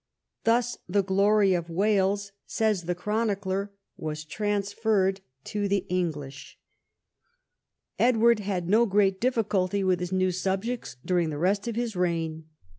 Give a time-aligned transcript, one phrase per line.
[0.45, 6.57] "Thus the glory of AVales," says the chronicler, "was transferred to the English."
[7.97, 8.45] 118 EDWARD I CHAP.
[8.47, 12.45] EdAvard had no great difficulty Avith his new subjects during the rest of his reign.